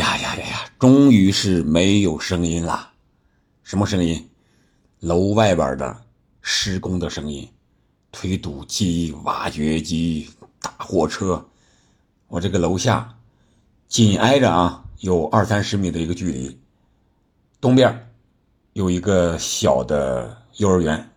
[0.00, 0.70] 呀呀呀呀！
[0.78, 2.90] 终于是没有声音了，
[3.62, 4.30] 什么声音？
[5.00, 5.94] 楼外边的
[6.40, 7.46] 施工的声音，
[8.10, 10.30] 推土机、挖掘机、
[10.62, 11.46] 大货车。
[12.28, 13.14] 我这个楼下
[13.88, 16.58] 紧挨着啊，有二三十米的一个距离，
[17.60, 18.10] 东边
[18.72, 21.10] 有一个小的幼儿园，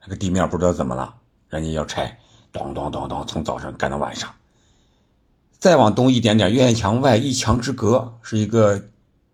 [0.00, 1.14] 那个地面不知道怎么了，
[1.50, 2.18] 人家要拆，
[2.50, 4.34] 咚咚咚咚，从早上干到晚上。
[5.60, 8.88] 再往东一点点，院墙外一墙之隔是一个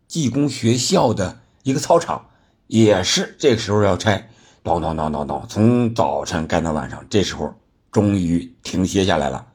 [0.09, 2.27] 技工学校的一个操场，
[2.67, 4.29] 也是这个时候要拆，
[4.65, 7.07] 咚咚咚咚咚，从早晨干到晚上。
[7.09, 7.55] 这时候
[7.93, 9.47] 终于停歇下来了，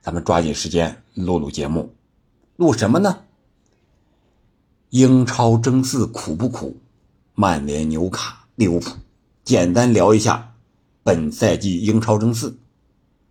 [0.00, 1.92] 咱们抓紧时间录录节目，
[2.54, 3.24] 录什么呢？
[4.90, 6.76] 英超争四苦不苦？
[7.34, 8.92] 曼联、纽卡、利物浦，
[9.42, 10.52] 简单聊一下
[11.02, 12.58] 本赛季英超争四。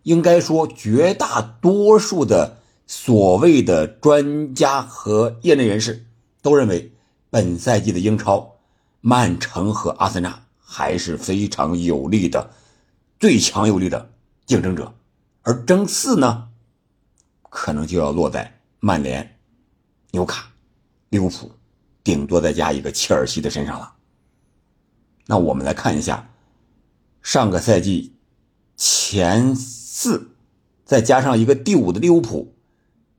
[0.03, 2.57] 应该说，绝大多数的。
[2.93, 6.07] 所谓的专家和业内人士
[6.41, 6.91] 都认为，
[7.29, 8.57] 本赛季的英超，
[8.99, 12.51] 曼城和阿森纳还是非常有力的、
[13.17, 14.11] 最强有力的
[14.45, 14.93] 竞争者，
[15.43, 16.49] 而争四呢，
[17.49, 19.37] 可能就要落在曼联、
[20.11, 20.51] 纽卡、
[21.07, 21.49] 利物浦，
[22.03, 23.93] 顶多再加一个切尔西的身上了。
[25.27, 26.29] 那我们来看一下，
[27.21, 28.17] 上个赛季
[28.75, 30.31] 前四，
[30.83, 32.57] 再加上一个第五的利物浦。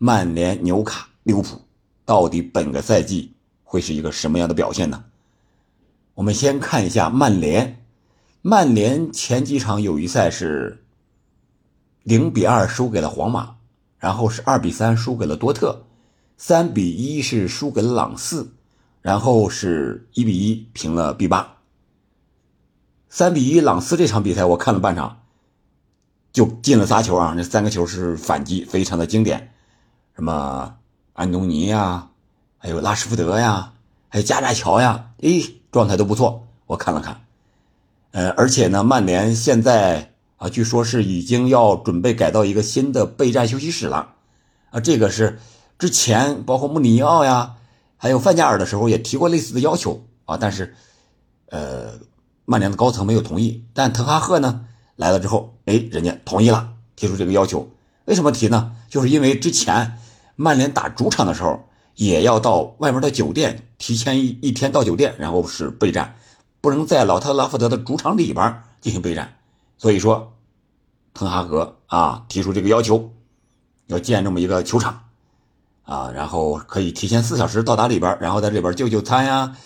[0.04, 1.62] 曼联、纽卡、利物浦，
[2.04, 5.04] 到底本个赛季会是一个什么样的表现呢？
[6.14, 7.86] 我们先看一下曼联。
[8.40, 10.84] 曼联前几场友谊赛是
[12.02, 13.54] 零比二输给了皇马，
[13.96, 15.84] 然后是二比三输给了多特，
[16.36, 18.50] 三比一是输给了朗斯，
[19.02, 21.58] 然后是一比一平了 B 八。
[23.08, 25.22] 三比一朗斯这场比赛我看了半场，
[26.32, 27.34] 就进了仨球啊！
[27.36, 29.50] 那三个球是反击，非常的经典。
[30.22, 30.76] 什么
[31.14, 32.10] 安东尼呀，
[32.56, 33.72] 还有拉什福德呀，
[34.08, 35.42] 还有加纳乔呀，哎，
[35.72, 36.46] 状态都不错。
[36.66, 37.24] 我看了看，
[38.12, 44.12] 呃，而且呢，曼联现在啊，据说是已经要准备改造一个新的备战休息室了，
[44.70, 45.40] 啊，这个是
[45.76, 47.56] 之前包括穆里尼奥呀，
[47.96, 50.76] 还有范加尔的时候也提过类似的要求啊，但是，
[51.46, 51.94] 呃，
[52.44, 53.64] 曼联的高层没有同意。
[53.74, 57.68] 但滕哈赫呢来了之后，哎，人家同意了，提出这个要求。
[58.04, 58.76] 为什么提呢？
[58.88, 59.98] 就是因为之前。
[60.36, 66.16] 曼联打主场的时候，也要到外面的酒店提前一一天到酒店，然后是备战，
[66.60, 69.36] 不能在老特拉福德的主场里边进行备战。
[69.76, 70.32] 所以说，
[71.12, 73.12] 滕哈格啊提出这个要求，
[73.88, 75.04] 要建这么一个球场
[75.82, 79.56] 啊，然后可以提前四小时到达里边，然后在里边就就餐呀，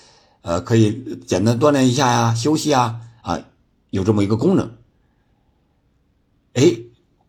[0.43, 3.39] 呃，可以简单锻炼一下呀，休息啊啊，
[3.91, 4.77] 有这么一个功能。
[6.55, 6.86] 哎。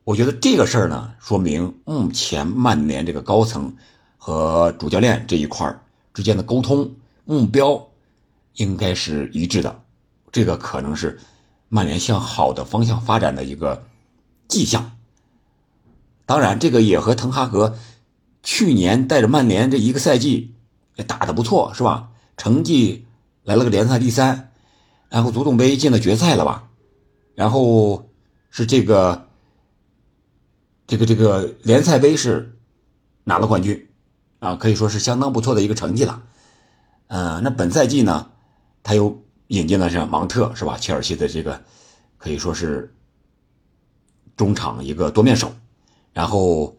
[0.08, 3.76] 我觉得这个事儿呢，说明目前曼联这个高层
[4.18, 5.82] 和主教练这一块
[6.14, 6.96] 之间的沟通
[7.26, 7.90] 目标
[8.54, 9.82] 应该是一致的，
[10.32, 11.20] 这个可能是
[11.68, 13.84] 曼联向好的方向发展的一个
[14.48, 14.94] 迹象。
[16.26, 17.78] 当然，这个也和滕哈格
[18.44, 20.56] 去年带着曼联这一个赛季
[21.06, 22.12] 打得不错，是吧？
[22.38, 23.06] 成绩
[23.44, 24.54] 来了个联赛第三，
[25.10, 26.70] 然后足总杯进了决赛了吧？
[27.36, 28.08] 然后
[28.50, 29.27] 是这个。
[30.98, 32.58] 这个这个联赛杯是
[33.24, 33.88] 拿了冠军，
[34.40, 36.24] 啊，可以说是相当不错的一个成绩了。
[37.06, 38.32] 呃，那本赛季呢，
[38.82, 40.76] 他又引进了这芒特，是吧？
[40.80, 41.62] 切尔西的这个
[42.18, 42.92] 可以说是
[44.36, 45.54] 中场一个多面手，
[46.14, 46.76] 然后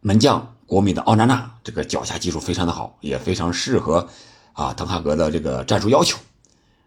[0.00, 4.08] 门将国米的奥纳纳，这个脚下技术非常的好，也非常适合
[4.54, 6.18] 啊滕哈格的这个战术要求。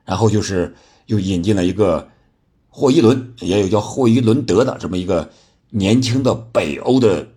[0.03, 2.09] 然后就是又引进了一个
[2.67, 5.31] 霍伊伦，也有叫霍伊伦德的这么一个。
[5.69, 7.27] 年轻的北欧的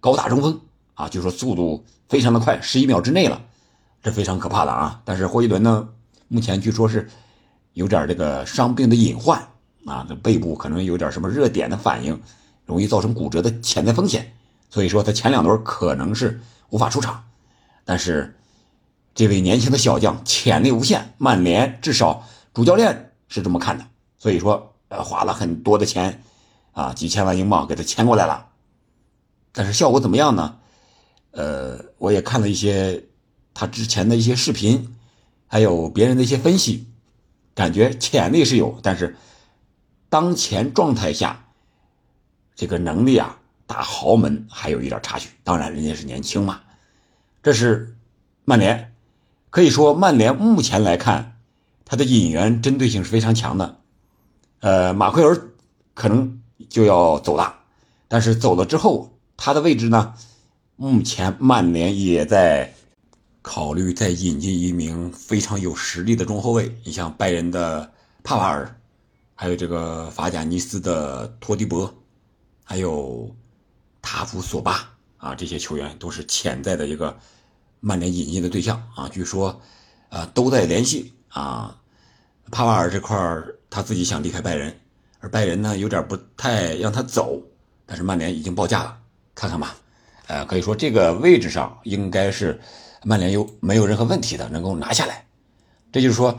[0.00, 0.60] 高大中锋
[0.94, 3.40] 啊，就说速度非常的快，十一秒之内了，
[4.02, 5.00] 这非常可怕的啊！
[5.04, 5.88] 但是霍伊伦呢，
[6.28, 7.08] 目前据说是
[7.74, 9.46] 有点这个伤病的隐患
[9.84, 12.18] 啊，这背部可能有点什么热点的反应，
[12.64, 14.34] 容易造成骨折的潜在风险，
[14.70, 17.22] 所以说他前两轮可能是无法出场。
[17.84, 18.34] 但是
[19.14, 23.84] 这位年轻的小将潜力无限，曼联至少主教练是这么看的，
[24.18, 26.22] 所以说呃花了很多的钱。
[26.72, 28.48] 啊，几千万英镑给他签过来了，
[29.52, 30.58] 但是效果怎么样呢？
[31.32, 33.04] 呃，我也看了一些
[33.54, 34.96] 他之前的一些视频，
[35.46, 36.86] 还有别人的一些分析，
[37.54, 39.16] 感觉潜力是有，但是
[40.08, 41.44] 当前状态下，
[42.54, 45.28] 这个能力啊，打豪门还有一点差距。
[45.44, 46.60] 当然，人家是年轻嘛。
[47.42, 47.96] 这是
[48.44, 48.94] 曼联，
[49.50, 51.38] 可以说曼联目前来看，
[51.84, 53.78] 他的引援针对性是非常强的。
[54.60, 55.50] 呃，马奎尔
[55.92, 56.41] 可能。
[56.72, 57.54] 就要走了，
[58.08, 60.14] 但是走了之后，他的位置呢？
[60.76, 62.74] 目前曼联也在
[63.42, 67.92] 考虑再引进一名非常有实力的中后卫，你像拜仁的
[68.24, 68.74] 帕瓦尔，
[69.34, 71.92] 还有这个法甲尼斯的托迪博，
[72.64, 73.30] 还有
[74.00, 77.16] 塔夫索巴啊，这些球员都是潜在的一个
[77.80, 79.08] 曼联引进的对象啊。
[79.08, 79.60] 据说，
[80.08, 81.78] 呃，都在联系啊。
[82.50, 83.16] 帕瓦尔这块
[83.70, 84.80] 他自己想离开拜仁，
[85.22, 87.40] 而拜仁呢有点不太让他走，
[87.86, 88.98] 但是曼联已经报价了，
[89.34, 89.74] 看看吧。
[90.26, 92.60] 呃，可以说这个位置上应该是。
[93.04, 95.26] 曼联有没有任何问题的，能够拿下来？
[95.90, 96.38] 这就是说，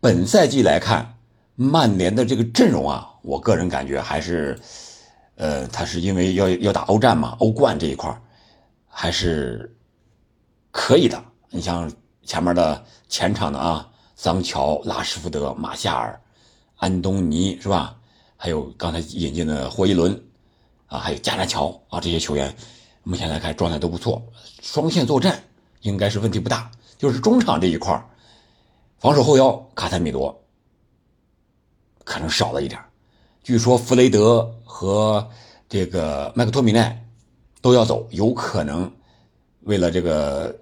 [0.00, 1.14] 本赛季来看，
[1.54, 4.58] 曼联的这个阵容啊，我个人感觉还是，
[5.36, 8.12] 呃，他是因为要要打欧战嘛，欧冠这一块
[8.88, 9.72] 还是
[10.72, 11.22] 可以的。
[11.50, 11.88] 你像
[12.24, 16.20] 前面的前场的啊，桑乔、拉什福德、马夏尔、
[16.78, 17.96] 安东尼是吧？
[18.42, 20.18] 还有刚才引进的霍伊伦
[20.86, 22.56] 啊，还有加纳乔啊，这些球员
[23.02, 24.22] 目前来看状态都不错，
[24.62, 25.38] 双线作战。
[25.82, 28.10] 应该是问题不大，就是中场这一块
[28.98, 30.44] 防守后腰卡塞米罗
[32.04, 32.78] 可能少了一点
[33.42, 35.26] 据说弗雷德和
[35.70, 37.02] 这个麦克托米奈
[37.62, 38.90] 都要走，有可能
[39.60, 40.54] 为了这个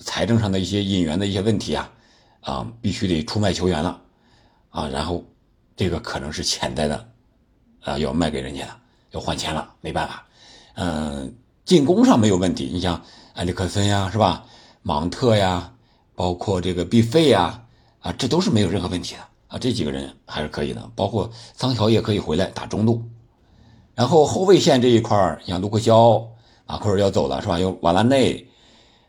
[0.00, 1.92] 财政上的一些引援的一些问题啊，
[2.40, 4.02] 啊，必须得出卖球员了
[4.70, 5.24] 啊，然后
[5.76, 7.08] 这个可能是潜在的
[7.84, 8.70] 啊，要卖给人家的，
[9.12, 10.24] 要换钱了，没办法。
[10.74, 11.34] 嗯，
[11.64, 13.00] 进攻上没有问题，你像
[13.34, 14.44] 埃里克森呀，是吧？
[14.82, 15.72] 芒特呀，
[16.14, 17.62] 包括这个毕费呀，
[18.00, 23.02] 啊，这都是没有任何问题的啊，这几个人还是可以的，包括桑乔也可以回来打中路。
[23.94, 26.26] 然后后卫线这一块像卢克肖
[26.66, 27.58] 啊，库尔要走了是吧？
[27.58, 28.46] 有瓦拉内，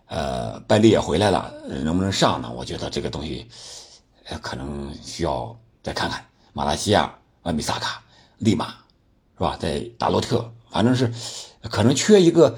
[0.07, 2.51] 呃，拜利也回来了，能不能上呢？
[2.55, 3.47] 我觉得这个东西，
[4.41, 6.23] 可能需要再看看。
[6.53, 8.01] 马拉西亚、万比萨卡、
[8.37, 9.57] 利马，是吧？
[9.59, 11.13] 在达洛特，反正是
[11.69, 12.57] 可能缺一个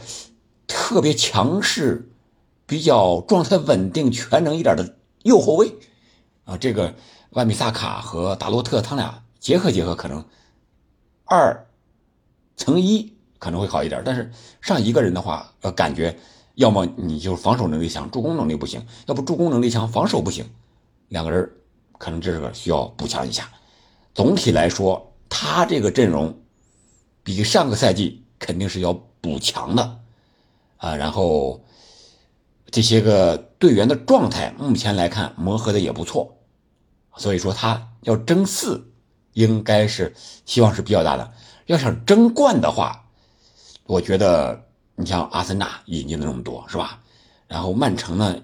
[0.68, 2.12] 特别强势。
[2.70, 5.74] 比较状态稳定、全能一点的右后卫，
[6.44, 6.94] 啊，这个
[7.30, 10.26] 万米萨卡和达洛特他俩结合结合，可能
[11.24, 11.66] 二
[12.58, 14.02] 乘一可能会好一点。
[14.04, 16.20] 但是上一个人的话，呃，感觉
[16.56, 20.46] 要么你就防守能力强，助攻能力不行；要不助攻能力强，防守不行。
[21.08, 21.50] 两个人
[21.98, 23.50] 可能这个需要补强一下。
[24.14, 26.42] 总体来说，他这个阵容
[27.24, 30.00] 比上个赛季肯定是要补强的
[30.78, 30.96] 啊。
[30.96, 31.64] 然后。
[32.70, 36.38] 这些个队员的状态，目前来看磨合的也不错，
[37.16, 38.92] 所以说他要争四，
[39.32, 40.14] 应该是
[40.46, 41.32] 希望是比较大的。
[41.68, 43.06] 要想争冠的话，
[43.86, 44.66] 我觉得
[44.96, 47.02] 你像阿森纳引进了那么多，是吧？
[47.48, 48.36] 然后曼城呢，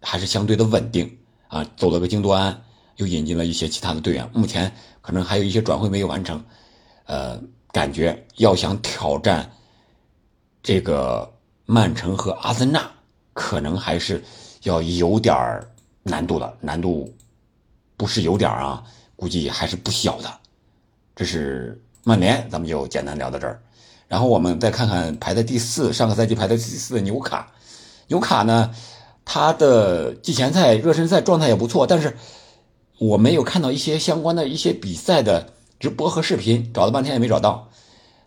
[0.00, 1.18] 还是相对的稳定
[1.48, 2.62] 啊，走了个京多安，
[3.02, 4.72] 又引进了一些其他的队员，目前
[5.02, 6.42] 可能还有一些转会没有完成，
[7.06, 7.38] 呃，
[7.70, 9.50] 感觉要想挑战
[10.62, 11.30] 这个
[11.66, 12.90] 曼城和阿森纳。
[13.34, 14.22] 可能还是
[14.64, 15.34] 要有点
[16.02, 17.10] 难度的，难度
[17.96, 18.84] 不是有点啊，
[19.16, 20.30] 估计还是不小的。
[21.16, 23.58] 这是曼联，咱们就简单聊到这儿。
[24.06, 27.50] 然后我们再看看排在第四，上个赛季排在第四的纽卡。
[28.08, 28.70] 纽卡呢，
[29.24, 32.14] 他的季前赛、热身赛状态也不错，但是
[33.02, 37.68] 我没有看到一些相关的一些比赛的直播和视频，找了半天也没找到。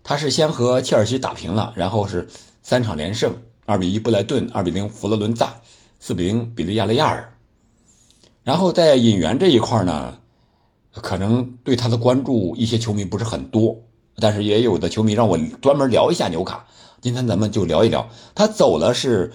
[0.04, 2.28] 他是先和切尔西打平了，然后是
[2.62, 3.34] 三场连胜。
[3.66, 5.56] 二比一布莱顿，二比零佛罗伦萨，
[6.02, 7.34] 四比零比利亚雷亚尔。
[8.44, 10.18] 然后在引援这一块呢，
[10.92, 13.82] 可能对他的关注一些球迷不是很多，
[14.18, 16.68] 但是也有的球迷让我专门聊一下纽卡。
[17.00, 19.32] 今天咱们就聊一聊，他走了是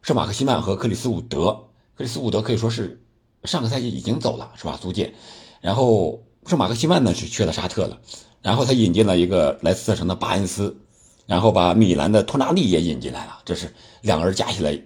[0.00, 1.66] 圣马克西曼和克里斯伍德。
[1.94, 3.02] 克里斯伍德可以说是
[3.44, 4.78] 上个赛季已经走了，是吧？
[4.80, 5.14] 租借。
[5.60, 7.98] 然后圣马克西曼呢是去了沙特了，
[8.42, 10.76] 然后他引进了一个莱斯特城的巴恩斯。
[11.26, 14.80] 然后把米兰的托纳利也引进来了，这是两个人加起来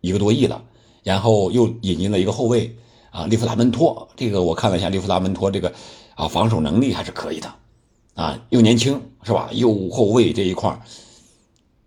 [0.00, 0.60] 一个多亿了。
[1.04, 2.76] 然后又引进了一个后卫
[3.10, 4.08] 啊，利弗拉门托。
[4.16, 5.72] 这个我看了一下，利弗拉门托这个
[6.16, 7.54] 啊防守能力还是可以的，
[8.14, 9.50] 啊又年轻是吧？
[9.52, 10.82] 右后卫这一块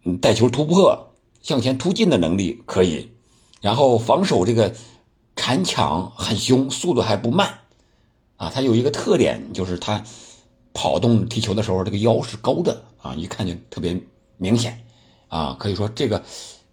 [0.05, 3.09] 嗯带球突破、向前突进的能力可以，
[3.59, 4.73] 然后防守这个
[5.47, 7.59] 铲抢很凶，速度还不慢
[8.35, 8.51] 啊。
[8.53, 10.03] 他有一个特点就是他。
[10.73, 13.99] 跑动踢球的时候，这个腰是高的啊，一看就特别
[14.37, 14.79] 明显
[15.27, 15.57] 啊。
[15.59, 16.23] 可以说这个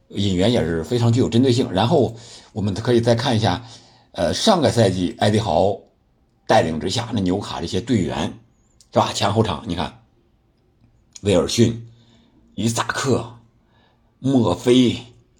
[0.08, 1.72] 引援也是非常具有针对性。
[1.72, 2.14] 然后
[2.52, 3.64] 我们可以再看一下，
[4.12, 5.80] 呃，上个赛季埃迪豪
[6.46, 8.38] 带领之下，那纽卡这些队员
[8.92, 9.10] 是吧？
[9.14, 10.02] 前后场你看，
[11.22, 11.88] 威尔逊、
[12.56, 13.38] 伊萨克、
[14.18, 14.98] 墨菲、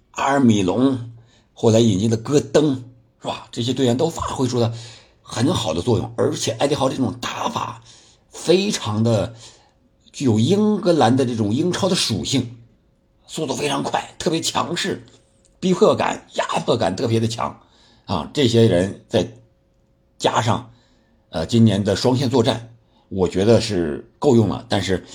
[0.09, 1.11] 阿尔米隆，
[1.53, 2.83] 后来引进的戈登
[3.21, 3.47] 是吧？
[3.51, 4.73] 这些队员都发挥出了
[5.21, 7.81] 很好的作用，而且埃迪豪这种打法。
[8.37, 9.33] 非常的
[10.11, 12.57] 具有英格兰的这种英超的属性，
[13.25, 15.05] 速度非常快，特别强势，
[15.61, 17.61] 逼迫感、压迫感特别的强
[18.03, 18.29] 啊。
[18.33, 19.31] 这些人再
[20.17, 20.73] 加上
[21.29, 22.75] 呃今年的双线作战，
[23.07, 24.65] 我觉得是够用了。
[24.67, 25.05] 但是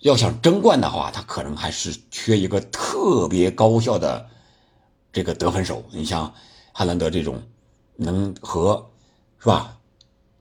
[0.00, 4.26] 要想争冠的话，他可能还是缺一个特别高效的
[5.12, 5.84] 这个得分手。
[5.92, 6.34] 你像
[6.78, 7.40] 哈兰德这种
[7.96, 8.90] 能和
[9.38, 9.78] 是吧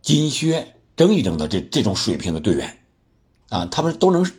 [0.02, 2.78] 金靴争一争的这这种水平的队员
[3.48, 4.30] 啊，他们都能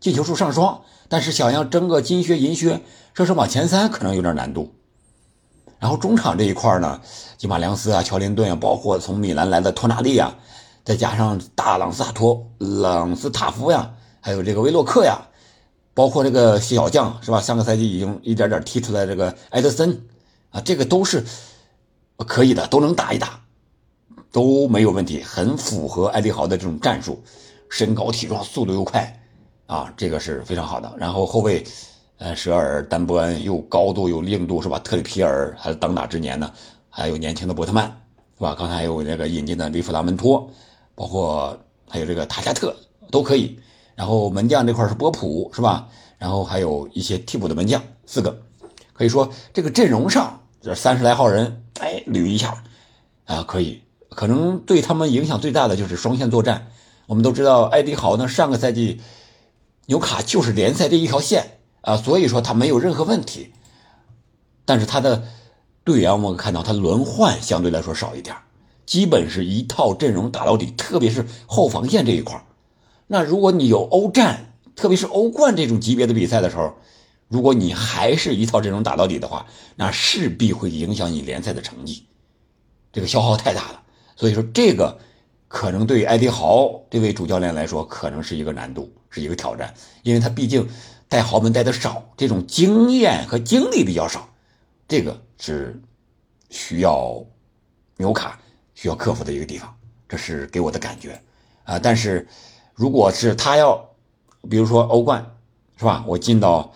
[0.00, 0.82] 进球数上双。
[1.08, 2.80] 但是想要争个金靴银靴，
[3.12, 4.74] 说是往前三可能有点难度。
[5.78, 7.00] 然后中场这一块呢，
[7.36, 10.34] 吉马良斯啊、乔林顿啊，包括从米兰来的托纳利啊，
[10.82, 15.28] 再加上大朗斯塔托、朗斯塔夫呀，还有这个威洛克呀，
[15.94, 17.40] 包括这个小将是吧？
[17.40, 20.04] 上个赛季已经一点点踢出来这个埃德森
[20.54, 21.24] 啊，这个都是
[22.18, 23.40] 可以的，都能打一打，
[24.30, 27.20] 都没有问题，很符合埃迪豪的这种战术，
[27.68, 29.20] 身高体壮，速度又快。
[29.66, 30.94] 啊，这个是非常好的。
[30.96, 31.64] 然后后卫，
[32.18, 34.78] 呃，舍尔、丹波恩又高度又硬度是吧？
[34.78, 36.52] 特里皮尔还是当打之年呢，
[36.88, 37.86] 还有年轻的伯特曼
[38.38, 38.54] 是吧？
[38.56, 40.48] 刚才还有那个引进的里弗拉门托，
[40.94, 41.58] 包括
[41.88, 42.76] 还有这个塔加特
[43.10, 43.58] 都可以。
[43.96, 45.88] 然后门将这块是波普是吧？
[46.16, 48.38] 然后还有一些替补的门将四个，
[48.92, 52.64] 可以说这个阵容上这三十来号人，哎，捋一下
[53.26, 53.82] 啊，可以。
[54.08, 56.68] 可能对他们影响最大的就是双线作战。
[57.04, 59.02] 我们都知道艾迪豪呢，上个赛季。
[59.84, 63.52] 纽卡就是联赛这一条线啊，所以说他没有任何问题。
[64.64, 65.24] 但是他的
[65.84, 68.34] 队员，我们看到他轮换相对来说少一点，
[68.86, 72.42] 基本是一套阵容打到底，特别是后防线这一块
[73.08, 76.72] 那如果你有欧战，特别是欧冠这种级别的比赛的时候，
[77.34, 82.06] 如果你还是一套阵容打到底的话，那势必会影响你联赛的成绩，
[82.92, 83.82] 这个消耗太大了。
[84.14, 84.98] 所以说这个。
[85.46, 89.72] 可能对于埃迪豪这位主教练来说，可能是一个难度，是一个挑战，
[90.02, 90.68] 因为他毕竟
[91.08, 94.28] 带豪门带的少，这种经验和经历比较少，
[94.88, 95.80] 这个是
[96.50, 97.24] 需要
[97.98, 98.36] 纽卡
[98.74, 99.72] 需要克服的一个地方，
[100.08, 101.22] 这是给我的感觉
[101.62, 101.78] 啊。
[101.78, 102.26] 但是，
[102.74, 103.76] 如果是他要，
[104.50, 105.24] 比如说欧冠，
[105.76, 106.04] 是吧？
[106.04, 106.72] 我进到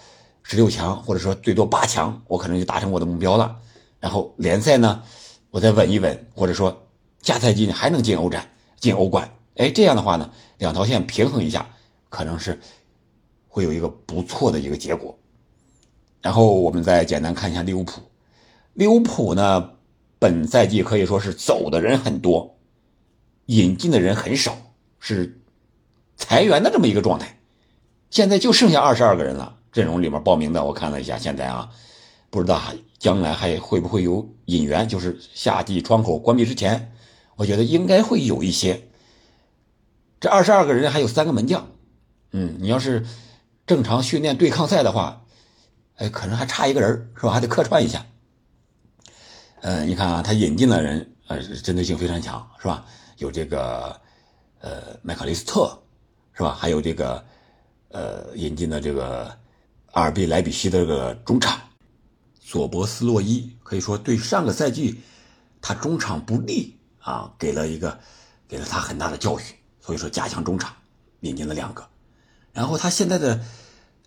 [0.49, 3.55] 十六强，或者说最多八强，我可能就达成我的目标了。
[4.01, 5.03] 然后联赛呢，
[5.51, 6.89] 我再稳一稳，或者说
[7.21, 8.49] 下赛季还能进欧战。
[8.81, 11.69] 进欧冠，哎，这样的话呢，两条线平衡一下，
[12.09, 12.61] 可能是
[13.49, 15.19] 会有一个不错的一个结果。
[16.23, 18.01] 然后我们再简单看一下利物浦，
[18.75, 19.73] 利物浦呢，
[20.21, 22.57] 本赛季可以说是走的人很多，
[23.47, 24.57] 引进的人很少，
[25.01, 25.43] 是
[26.17, 27.41] 裁员的这么一个状态。
[28.11, 31.71] 现在就剩下二十二个人了，阵容里面报名的我看了一下，现在啊，
[32.31, 32.61] 不知道
[32.99, 36.93] 将来还会不会有引援，就是夏季窗口关闭之前。
[37.37, 38.89] 我觉得应该会有一些。
[40.19, 41.69] 这二十二个人还有三个门将，
[42.33, 43.07] 嗯，你要是
[43.69, 45.25] 正常训练对抗赛的话，
[45.95, 47.31] 哎，可能还差一个人是吧？
[47.31, 48.05] 还得客串一下。
[49.61, 52.85] 嗯，你看啊，他引进的人，呃，针对性非常强，是吧？
[53.19, 53.97] 有这个
[54.61, 55.81] 呃麦克雷斯特，
[56.33, 56.57] 是吧？
[56.59, 57.25] 还有这个
[57.91, 59.33] 呃引进的这个
[59.93, 61.61] 阿尔比莱比锡的个中场
[62.41, 65.01] 索博斯洛伊，可以说对上个赛季
[65.61, 66.75] 他中场不利。
[67.01, 67.99] 啊，给了一个，
[68.47, 70.75] 给了他很大的教训，所以说加强中场，
[71.21, 71.89] 引进了两个，
[72.53, 73.43] 然后他现在的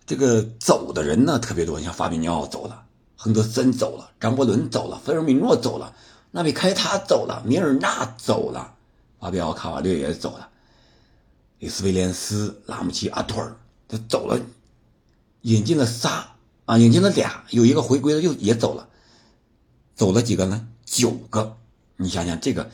[0.06, 2.84] 这个走的人呢特别多，像法比尼奥走了，
[3.16, 5.96] 亨德森走了，张伯伦走了，菲尔米诺走了，
[6.30, 8.72] 纳比开塔走了，米尔纳走了，
[9.18, 10.48] 法比奥卡瓦略也走了，
[11.58, 13.56] 里斯威廉斯、拉姆齐、阿托尔
[13.88, 14.38] 都走了，
[15.42, 16.34] 引进了仨
[16.64, 18.88] 啊，引进了俩，有一个回归了又也走了，
[19.94, 20.66] 走了几个呢？
[20.84, 21.56] 九个，
[21.96, 22.70] 你想想这个。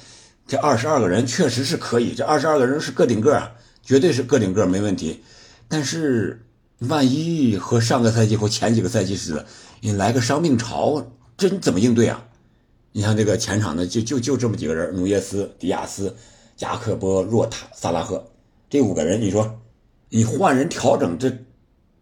[0.46, 5.22] 这二十二个人确实是可以，这二十二个人是个顶个啊，绝对是个顶个，没问题。
[5.68, 6.46] 但是
[6.78, 9.46] 万一和上个赛季或前几个赛季似的，
[9.80, 12.25] 你来个伤病潮，这你怎么应对啊？
[12.92, 16.16] 你像这个前场的就就就这么几个人：努涅斯、迪亚斯、
[16.56, 18.26] 加克波、若塔、萨拉赫，
[18.70, 19.60] 这五个人，你说
[20.08, 21.30] 你换人调整，这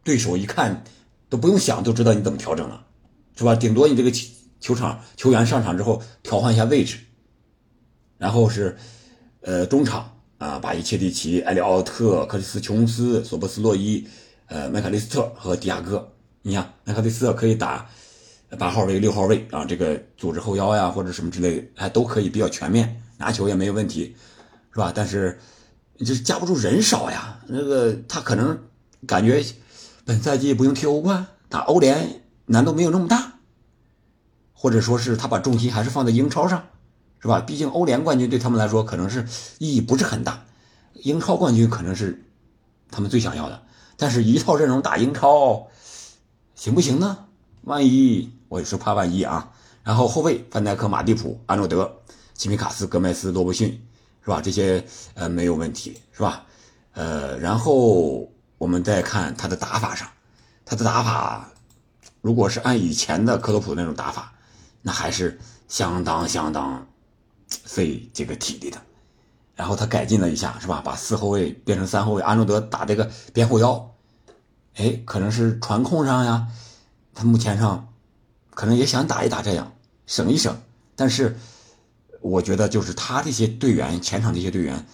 [0.06, 0.84] 对手一看
[1.28, 2.86] 都不用想都知道你怎么调整了，
[3.36, 3.56] 是吧？
[3.56, 4.12] 顶多你这个
[4.60, 6.98] 球场球员上场之后调换一下位置。
[8.16, 8.76] 然后是，
[9.40, 14.06] 呃，中场啊，巴伊切蒂奇、埃里奥特、克里斯琼斯、索波斯洛伊、
[14.46, 16.12] 呃，麦卡利斯特和迪亚哥。
[16.42, 17.90] 你看，麦卡利斯特可以打
[18.58, 24.14] 八号位、六号位啊，这个组织后腰呀，或者什么之类，还都可以比较全面，拿球也没有问题，
[24.72, 24.92] 是吧？
[24.94, 25.38] 但是
[25.98, 28.58] 就是架不住人少呀，那个他可能
[29.06, 29.44] 感觉
[30.06, 33.34] 本赛季不用踢欧冠，打欧联难度没有那么大，
[34.54, 36.64] 或者说是他把重心还是放在英超上。
[37.18, 37.40] 是吧？
[37.40, 39.26] 毕竟欧联冠军对他们来说可能是
[39.58, 40.44] 意义不是很大，
[40.92, 42.22] 英超冠军可能是
[42.90, 43.62] 他们最想要的。
[43.96, 45.66] 但是，一套阵容打英超
[46.54, 47.26] 行不行呢？
[47.62, 49.50] 万一我也是怕万一啊。
[49.82, 51.90] 然后后卫范戴克、马蒂普、阿诺德、
[52.34, 53.82] 齐米卡斯、戈麦斯、罗伯逊，
[54.22, 54.40] 是吧？
[54.40, 54.84] 这些
[55.14, 56.44] 呃没有问题，是吧？
[56.92, 60.08] 呃，然后我们再看他的打法上，
[60.64, 61.48] 他的打法
[62.20, 64.32] 如果是按以前的克洛普那种打法，
[64.82, 66.86] 那还是相当相当
[67.48, 68.80] 费这个体力的。
[69.54, 70.82] 然后他改进了一下，是吧？
[70.84, 73.94] 把四后卫变成三后卫，阿诺德打这个边后腰，
[74.75, 76.48] 哎，可能是传控上呀，
[77.14, 77.88] 他目前上
[78.50, 79.72] 可能也想打一打这样。
[80.06, 80.56] 省一省，
[80.94, 81.36] 但是
[82.20, 84.86] 我觉得就是他这些队员，前场这些队员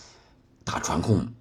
[0.64, 1.34] 打传控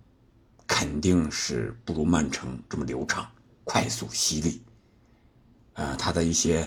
[0.72, 3.30] 肯定是不如曼城这么流畅、
[3.66, 4.64] 快速、犀利。
[5.74, 6.66] 呃，他的一些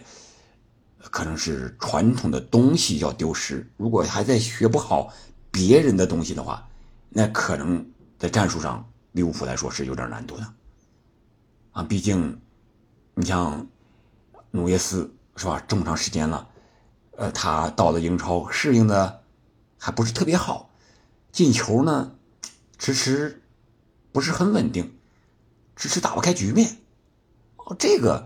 [0.99, 5.11] 可能是传统的东西要丢失，如果还在学不好
[5.51, 6.69] 别人的东西的话，
[7.09, 7.83] 那可能
[8.19, 10.55] 在战术上利物浦来说是有点难度的。
[11.73, 12.39] 啊，毕竟
[13.15, 13.67] 你像
[14.51, 16.47] 努耶斯是吧，这么长时间了。
[17.17, 19.23] 呃，他到了英超适应的
[19.79, 20.69] 还不是特别好，
[21.33, 22.13] 进球呢
[22.77, 23.41] 迟迟
[24.15, 24.97] 不是很稳定，
[25.75, 26.77] 迟迟打不开局面。
[27.57, 28.25] 哦，这个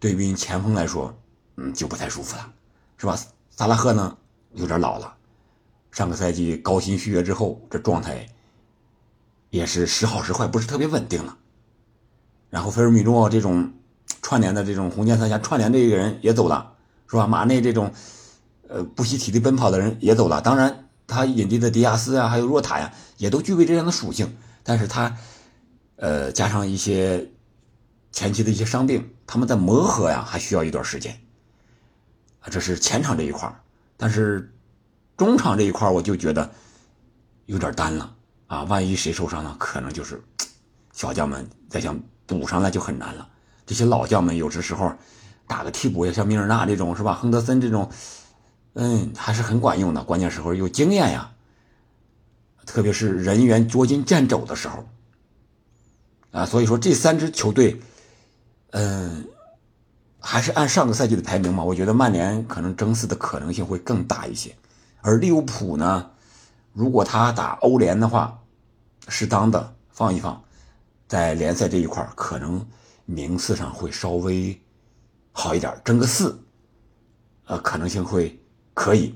[0.00, 1.16] 对于前锋来说，
[1.54, 2.52] 嗯，就不太舒服了，
[2.96, 3.16] 是吧？
[3.50, 4.18] 萨拉赫呢
[4.54, 5.14] 有点老了，
[5.92, 8.26] 上个赛季高薪续约之后，这状态
[9.50, 11.38] 也是时好时坏，不是特别稳定了。
[12.50, 13.72] 然后菲尔米诺这种
[14.20, 16.72] 串联的这种红箭三侠串联这个人也走了，
[17.06, 17.28] 是吧？
[17.28, 17.94] 马内这种。
[18.70, 20.42] 呃，不惜体力奔跑的人也走了。
[20.42, 24.36] 当然，他引进的迪亚斯啊，还有若塔呀，也都具备这样的属性。
[24.68, 25.16] 但是他，
[25.96, 27.26] 呃，加上一些
[28.12, 31.18] 前期的一些伤病，他们在磨合呀，还需要一段时间。
[32.40, 33.50] 啊，这是前场这一块
[33.96, 34.52] 但是
[35.16, 36.50] 中场这一块我就觉得
[37.46, 38.14] 有点单了
[38.46, 38.64] 啊。
[38.64, 40.22] 万一谁受伤了，可能就是
[40.92, 43.26] 小将们再想补上来就很难了。
[43.64, 44.92] 这些老将们有的时候
[45.46, 47.14] 打个替补，像米尔纳这种是吧？
[47.14, 47.90] 亨德森这种。
[48.74, 50.04] 嗯，还是很管用的。
[50.04, 51.32] 关键时候有经验呀，
[52.68, 54.86] 特别是人员捉襟见肘的时候，
[56.30, 57.80] 啊，所以说这三支球队，
[58.72, 59.26] 嗯，
[60.20, 64.54] 还是按上个赛季的排名嘛，我觉得曼联可能争四的可能性会更大一些。
[65.00, 66.10] 而利物浦呢，
[66.74, 68.38] 如果他打欧联的话，
[69.08, 70.44] 适当的放一放，
[71.08, 72.64] 在联赛这一块可能
[73.06, 74.60] 名次上会稍微
[75.32, 76.38] 好一点，争个四，
[77.46, 78.38] 呃，可能性会。
[78.74, 79.12] 可以，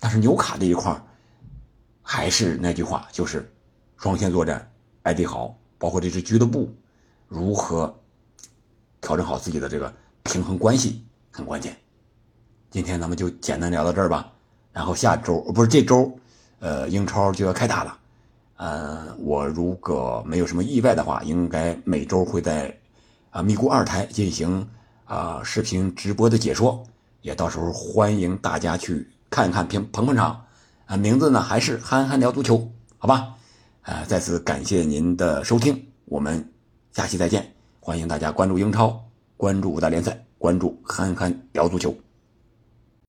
[0.00, 1.05] 但是纽卡这一块
[2.08, 3.52] 还是那句话，就是
[3.96, 4.70] 双线作战，
[5.02, 6.72] 艾迪豪包括这支俱乐部
[7.26, 7.92] 如何
[9.00, 9.92] 调整好自己的这个
[10.22, 11.76] 平衡关系很关键。
[12.70, 14.32] 今天咱们就简单聊到这儿吧，
[14.72, 16.16] 然后下周不是这周，
[16.60, 17.98] 呃，英超就要开打了，
[18.58, 22.72] 呃，我如果没有什么意外的话，应该每周会在
[23.30, 24.64] 啊咪咕二台进行
[25.06, 26.86] 啊视频直播的解说。
[27.22, 30.45] 也到时候欢迎大家去看一看评捧捧场，
[30.86, 33.34] 啊，名字呢还是憨憨聊足球，好吧？
[33.82, 36.52] 啊，再次感谢您的收听，我们
[36.92, 37.52] 下期再见。
[37.80, 39.04] 欢迎大家关注英超，
[39.36, 42.05] 关注五大联赛，关注憨憨聊足球。